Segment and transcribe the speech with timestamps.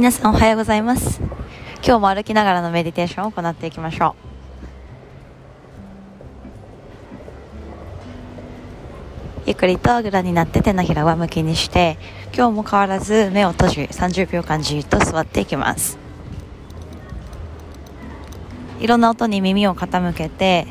[0.00, 1.20] 皆さんおはようございます。
[1.84, 4.16] 今日も歩きながらのメディテーションを行っていきましょ
[9.44, 9.44] う。
[9.44, 11.98] ゆっくりとあぐらになって手のひら上向きにして
[12.34, 15.98] 今日も変わらず目を閉じ30秒間じっと座っていきます。
[18.80, 20.66] いろんな音に耳を傾けて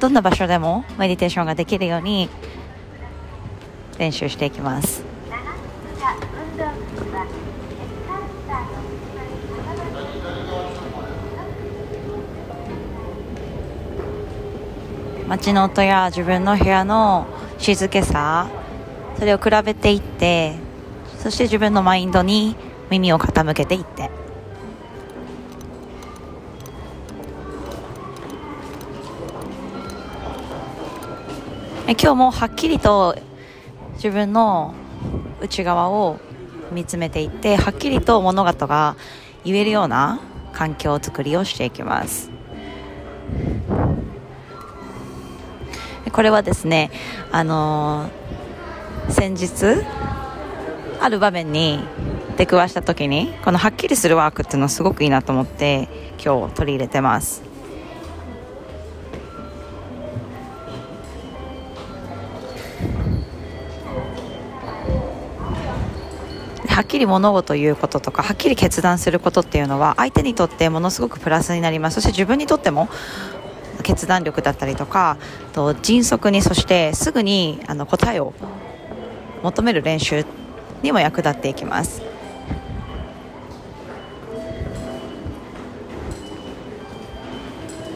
[0.00, 2.28] どんな場所でもメディテーションができるように
[3.98, 5.04] 練習していきます。
[15.28, 17.26] 街の音や自分の部屋の
[17.58, 18.50] 静けさ
[19.18, 20.54] それを比べていって
[21.18, 22.56] そして自分のマインドに
[22.90, 24.10] 耳を傾けていって。
[32.00, 33.16] 今日もはっきりと
[33.94, 34.74] 自分の
[35.40, 36.18] 内側を
[36.72, 38.96] 見つめていってはっきりと物事が
[39.44, 40.20] 言えるような
[40.52, 42.30] 環境づりをしていきます。
[46.12, 46.90] これはですね
[47.30, 49.82] あのー、先日
[51.00, 51.80] ある場面に
[52.36, 55.88] 出くわした時にこのはっきりするワークっていうのはすごくいいなと思って
[56.22, 57.51] 今日取り入れてます。
[66.72, 71.96] はっきり物事を言うこととかはっきり決断することっていうのは相手にとってものすごくプラスになります。
[71.96, 72.88] そして自分にとっても
[73.82, 75.18] 決断力だったりとか
[75.52, 78.32] と迅速にそしてすぐにあの答えを
[79.42, 80.24] 求める練習
[80.82, 82.02] にも役立っていきます。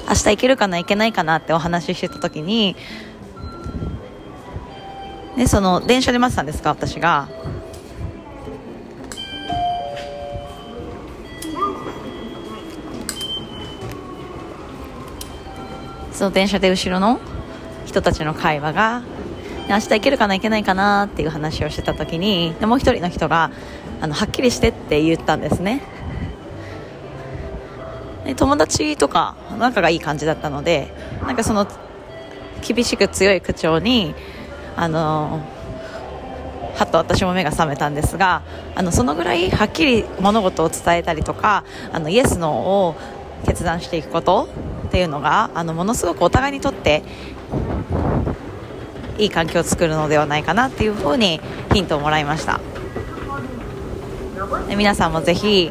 [0.09, 2.77] 明日行けるかな行けないかなってお話ししてた時に
[5.37, 7.29] ね、その電車で待ってたんですか私が。
[16.17, 17.21] その電車で後ろの
[17.85, 19.03] 人たちの会話が
[19.69, 23.51] 明日行けるかな行けないかなっていう話をしてた時にもう一人の人が
[24.01, 25.83] あのはっきりしてって言ったんですね。
[28.25, 30.91] で友達とか仲がいい感じだったので
[31.27, 31.67] なんかその
[32.67, 34.15] 厳しく強い口調に
[34.75, 35.45] あの
[36.77, 38.43] はっと私も目が覚めたんですが
[38.75, 42.97] あのそのぐらいはっきり物事を伝えたりとかあのイエス・ノーを
[43.45, 44.49] 決断していくこと
[44.89, 47.03] っていうのがあのものすごくお互いにとって
[49.19, 51.41] いい環境を作るのではないかなっていうふうに
[51.73, 52.61] ヒントをもらいました。
[54.69, 55.71] で皆さんもぜひ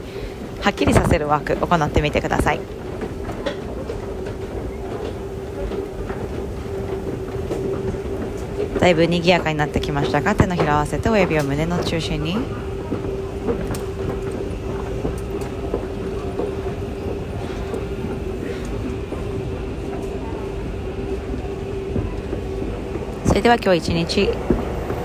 [0.61, 2.59] はっきりさせるワーク行ってみてください。
[8.79, 12.37] だいぶ賑やかになってきましたが手のひらを合わせて親指を胸の中心に。
[23.35, 24.29] れでは今日一日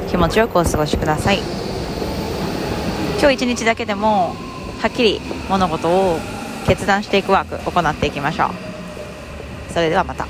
[0.08, 1.40] 気持ちよくお過ごしください。
[3.18, 4.36] 今日一日だけでも
[4.80, 6.18] はっきり物事を
[6.64, 9.72] 決断していくワーク行っていきましょう。
[9.72, 10.28] それではまた。